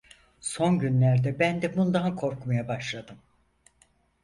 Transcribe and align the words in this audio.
Son 0.41 0.79
günlerde 0.79 1.39
ben 1.39 1.61
de 1.61 1.75
bundan 1.77 2.15
korkmaya 2.15 2.67
başladım. 2.67 3.17